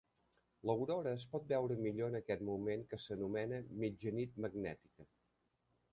L'aurora 0.67 1.11
es 1.17 1.25
pot 1.33 1.45
veure 1.51 1.77
millor 1.87 2.09
en 2.13 2.19
aquest 2.21 2.43
moment, 2.49 2.85
que 2.95 3.01
s'anomena 3.05 3.63
"mitjanit 3.85 4.43
magnètica". 4.47 5.11